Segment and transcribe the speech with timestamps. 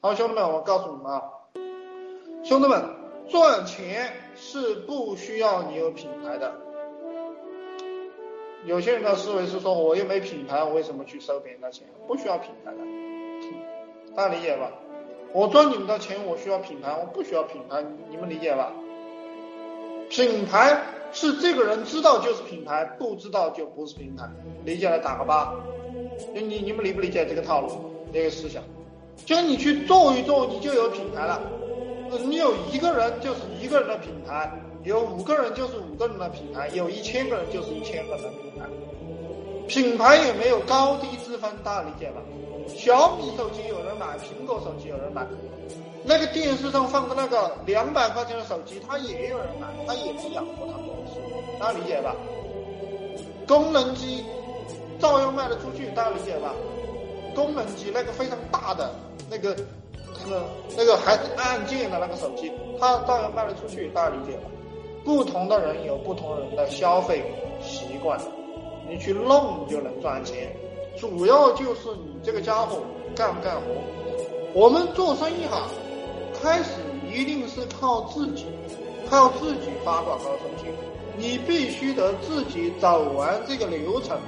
[0.00, 1.20] 好，兄弟们，我告诉你们啊，
[2.44, 2.80] 兄弟们，
[3.28, 6.54] 赚钱是不需要你有品牌的。
[8.64, 11.88] 有些人的思维是说，我又没品牌，我为什么去收别人的钱？
[12.06, 12.78] 不需要品牌的，
[14.14, 14.70] 大家理解吧？
[15.32, 18.72] 我赚你们的钱，我需要品牌，我不需要品牌，你们理解吧？
[20.08, 20.80] 品牌
[21.10, 24.30] 是这个人知道就是品牌，不知道就不是品牌，
[24.64, 25.52] 理解了打个八。
[26.32, 27.68] 你你们理不理解这个套路，
[28.12, 28.62] 这个思想？
[29.26, 31.40] 就你去做一做，你就有品牌了。
[32.24, 34.50] 你有一个人就是一个人的品牌，
[34.84, 38.66] 有五个人就是五个人的品牌，有一千个人就是一千个人的品牌。
[39.66, 42.22] 品牌也没有高低之分，大家理解吧？
[42.74, 45.26] 小米手机有人买，苹果手机有人买，
[46.04, 51.20] 那个电视上放的那个两百块钱的手机，它也有人买，它也是养活他们公司，
[51.60, 52.16] 大家理解吧？
[53.46, 54.24] 功能机
[54.98, 56.54] 照样卖得出去，大家理解吧？
[57.34, 58.90] 功能机那个非常大的
[59.30, 59.56] 那个
[60.24, 60.44] 那个
[60.76, 64.44] 那个还按键的那个手机，它照样卖得出去，大家理解吧？
[65.04, 67.24] 不同的人有不同人的消费
[67.62, 68.20] 习惯，
[68.88, 70.54] 你去弄你就能赚钱。
[70.98, 72.82] 主要就是你这个家伙
[73.14, 73.66] 干不干活。
[74.52, 75.68] 我们做生意哈，
[76.42, 76.72] 开始
[77.08, 78.46] 一定是靠自己，
[79.08, 80.72] 靠自己发广告收钱。
[81.16, 84.18] 你必须得自己走完这个流程，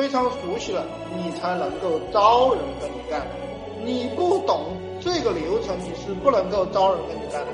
[0.00, 3.26] 非常熟悉了，你才能够招人跟你干。
[3.84, 7.52] 你不懂这个流程，你是不能够招人跟你干的。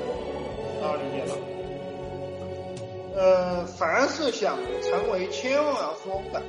[0.81, 1.35] 大家理解吧？
[3.17, 6.41] 呃，凡是想成为千万富翁的。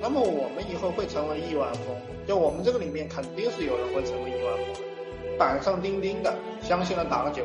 [0.00, 7.42] 那么我们以后会成为亿万富翁，就我们这个里面肯定是有人会成为亿万富翁，板上钉钉的，相信了打个九，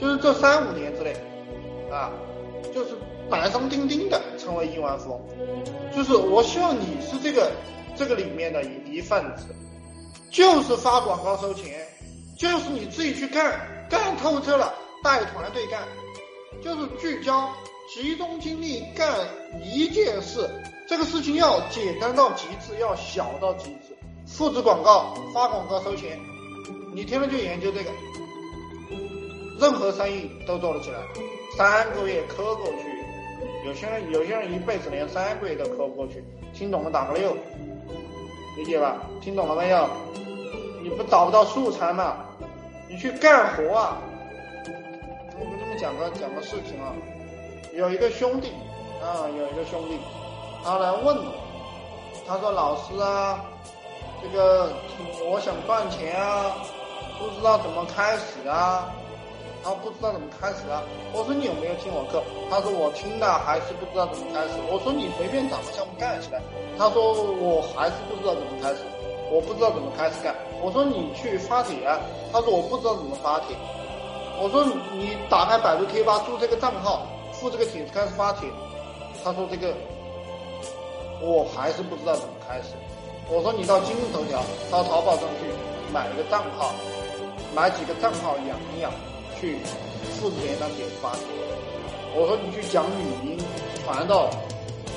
[0.00, 1.12] 就是这三五年之内，
[1.90, 2.12] 啊，
[2.72, 2.94] 就是
[3.28, 5.20] 板上钉钉的成为亿万富翁，
[5.94, 7.50] 就是我希望你是这个
[7.96, 9.46] 这个里面的一一份子，
[10.30, 11.86] 就是发广告收钱，
[12.38, 15.82] 就是你自己去干，干透彻了，带团队干，
[16.62, 17.50] 就是聚焦，
[17.92, 19.12] 集中精力干
[19.62, 20.48] 一件事。
[20.86, 23.96] 这个事情要简单到极致，要小到极致。
[24.26, 26.18] 复制广告、发广告收钱，
[26.94, 27.90] 你天天就研究这个，
[29.58, 30.98] 任何生意都做得起来。
[31.56, 33.04] 三个月磕过去，
[33.64, 36.24] 有些人有些人一辈子连三个月都磕不过去。
[36.52, 37.36] 听懂了打个六，
[38.56, 38.98] 理解吧？
[39.20, 39.88] 听懂了没有？
[40.82, 42.24] 你不找不到素材嘛？
[42.88, 43.98] 你去干活啊！
[45.38, 46.92] 我跟你们讲个讲个事情啊，
[47.72, 48.52] 有一个兄弟
[49.02, 49.98] 啊，有一个兄弟。
[50.62, 51.34] 他来问我，
[52.26, 53.44] 他说：“老师啊，
[54.22, 54.72] 这个
[55.30, 56.56] 我想赚钱啊，
[57.18, 58.92] 不知道怎么开始啊。”
[59.64, 60.84] 他不知道怎么开始啊。
[61.14, 66.42] 我说：“你有没有听我课？”他说：“我听了，还是不知道怎么开始。”我说：“你随便找个项目干起来。”
[66.76, 68.84] 他说：“我还是不知道怎么开始，
[69.32, 71.98] 我不知道怎么开始干。”我说：“你去发帖啊。”
[72.30, 73.56] 他说：“我不知道怎么发帖。”
[74.36, 78.46] 我说：“你打开百度贴吧，注这个账号，付这个帖子开始发帖。”
[79.24, 79.72] 他说：“这个。”
[81.24, 82.76] 我还是不知道怎么开始。
[83.30, 85.48] 我说你到今日头条、到淘宝上去
[85.90, 86.74] 买一个账号，
[87.54, 88.92] 买几个账号养一养，
[89.44, 89.58] 去
[90.18, 91.12] 复制别人的帖子发。
[92.16, 93.38] 我说你去讲语音，
[93.84, 94.30] 传到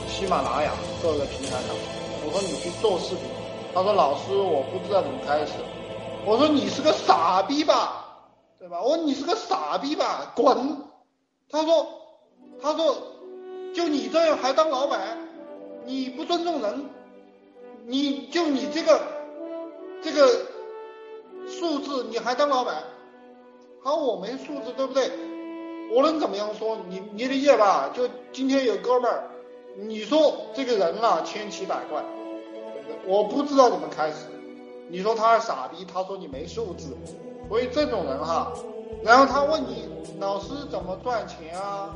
[0.08, 0.72] 喜马拉雅
[1.02, 1.76] 各个平台上。
[2.26, 3.24] 我说你去做视频。
[3.74, 5.52] 他说老师我不知道怎么开始。
[6.26, 8.06] 我说你是个傻逼吧，
[8.58, 8.82] 对吧？
[8.82, 10.78] 我说你是个傻逼吧，滚！
[11.50, 11.86] 他说
[12.62, 12.96] 他说
[13.76, 15.18] 就你这样还当老板？
[15.86, 16.86] 你不尊重人，
[17.86, 19.02] 你就你这个
[20.02, 20.28] 这个
[21.48, 22.84] 素质，你还当老板？
[23.88, 25.10] 好，我没素质，对不对？
[25.96, 26.78] 我能怎么样说？
[26.90, 27.90] 你你理解吧？
[27.96, 29.24] 就今天有哥们儿，
[29.78, 32.04] 你说这个人啊，千奇百怪，
[33.06, 34.26] 我不知道怎么开始。
[34.90, 36.88] 你说他是傻逼，他说你没素质，
[37.48, 38.52] 所以这种人哈，
[39.06, 39.88] 然后他问你
[40.20, 41.96] 老师怎么赚钱啊？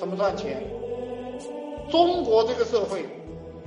[0.00, 0.62] 怎么赚钱？
[1.90, 3.04] 中国这个社会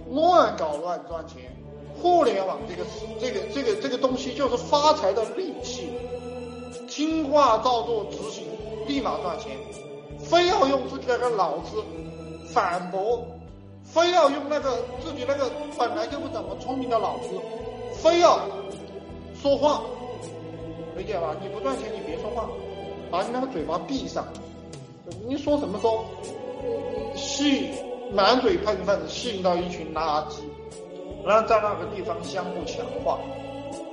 [0.10, 1.56] 乱搞乱赚钱，
[2.02, 2.84] 互联网这个
[3.22, 5.92] 这个这个这个东西就是发财的利器，
[6.96, 8.46] 听话照做执行，
[8.88, 9.52] 立马赚钱。
[10.18, 11.84] 非要用自己那个脑子
[12.54, 13.22] 反驳，
[13.84, 17.28] 非要用那个自己那个本来就不怎么聪明的脑子，
[17.96, 18.40] 非要
[19.42, 19.82] 说话，
[20.96, 21.36] 理解吧？
[21.42, 22.48] 你不赚钱，你别说话，
[23.12, 24.26] 把你那个嘴巴闭上。
[25.28, 26.06] 你说什么说？
[27.14, 27.72] 吸。
[28.14, 30.36] 满嘴喷粪，吸引到一群垃圾，
[31.26, 33.20] 然后在那个地方相互强化。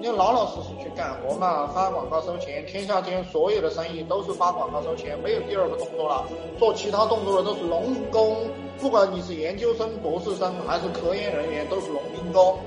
[0.02, 2.66] 你老老实实去干活嘛，发广告收钱。
[2.66, 6.24] 天下间所有的生意都是发广告收钱，没有第二个动作了。
[6.58, 8.36] 做其他动作的都是农民工，
[8.80, 12.58] 不管你是研究生、博士生还是科研人员，都是农民工，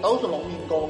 [0.00, 0.88] 都是农民工。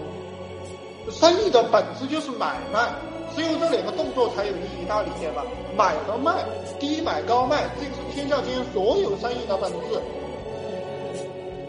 [1.11, 2.93] 生意的本质就是买卖，
[3.34, 5.43] 只有这两个动作才有意义，大家理解吧？
[5.75, 6.44] 买和卖，
[6.79, 9.99] 低买高卖，这个是天下间所有生意的本质，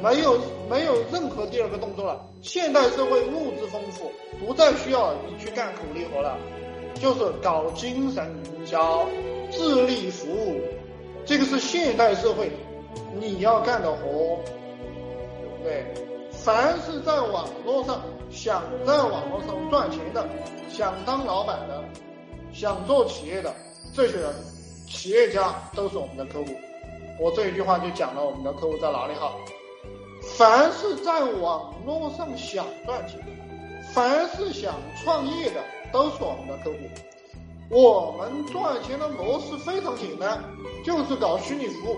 [0.03, 0.37] 没有
[0.69, 2.23] 没有任何第二个动作了。
[2.41, 6.37] 现代社会物质丰富，不再需要你去干苦力活了，
[6.95, 9.05] 就是搞精神营销、
[9.51, 10.61] 智力服务，
[11.25, 12.51] 这个是现代社会
[13.19, 14.39] 你要干的活，
[15.41, 15.85] 对不对？
[16.31, 20.25] 凡是在网络上想在网络上赚钱的，
[20.69, 21.83] 想当老板的，
[22.53, 23.53] 想做企业的
[23.93, 24.31] 这些人，
[24.87, 26.45] 企业家都是我们的客户。
[27.19, 29.33] 我这一句话就讲了我们的客户在哪里哈。
[30.39, 33.25] 凡是在网络上想赚钱的，
[33.93, 36.77] 凡是想创业的，都是我们的客户。
[37.69, 40.41] 我们赚钱的模式非常简单，
[40.85, 41.97] 就是搞虚拟服务。